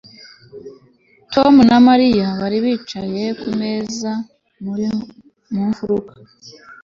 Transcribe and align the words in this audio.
Tom 1.33 1.53
na 1.69 1.77
Mariya 1.87 2.27
bari 2.41 2.57
bicaye 2.65 3.23
kumeza 3.41 4.11
mu 4.61 4.73
mfuruka 5.71 6.13